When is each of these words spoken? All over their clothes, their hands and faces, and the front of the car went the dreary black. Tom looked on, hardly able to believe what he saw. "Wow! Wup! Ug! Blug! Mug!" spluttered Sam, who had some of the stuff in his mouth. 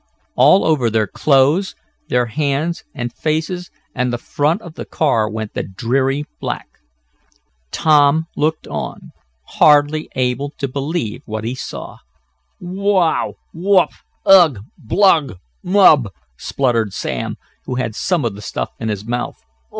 All 0.35 0.65
over 0.65 0.89
their 0.89 1.05
clothes, 1.05 1.75
their 2.09 2.25
hands 2.25 2.83
and 2.95 3.13
faces, 3.13 3.69
and 3.93 4.11
the 4.11 4.17
front 4.17 4.63
of 4.63 4.73
the 4.73 4.83
car 4.83 5.29
went 5.29 5.53
the 5.53 5.61
dreary 5.61 6.25
black. 6.39 6.69
Tom 7.69 8.25
looked 8.35 8.67
on, 8.67 9.11
hardly 9.45 10.09
able 10.15 10.49
to 10.57 10.67
believe 10.67 11.21
what 11.27 11.43
he 11.43 11.53
saw. 11.53 11.99
"Wow! 12.59 13.35
Wup! 13.53 13.91
Ug! 14.25 14.61
Blug! 14.75 15.37
Mug!" 15.61 16.07
spluttered 16.35 16.93
Sam, 16.93 17.37
who 17.65 17.75
had 17.75 17.93
some 17.95 18.25
of 18.25 18.33
the 18.33 18.41
stuff 18.41 18.71
in 18.79 18.89
his 18.89 19.05
mouth. 19.05 19.37